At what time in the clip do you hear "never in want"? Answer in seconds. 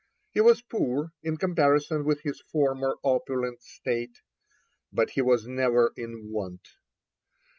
5.47-6.67